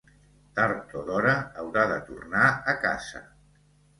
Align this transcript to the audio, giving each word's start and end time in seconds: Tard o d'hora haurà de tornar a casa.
Tard 0.59 0.95
o 1.01 1.01
d'hora 1.09 1.35
haurà 1.63 1.83
de 1.93 1.99
tornar 2.07 2.47
a 2.73 2.75
casa. 2.87 3.21